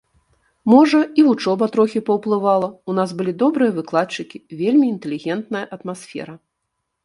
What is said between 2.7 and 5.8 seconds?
у нас былі добрыя выкладчыкі, вельмі інтэлігентная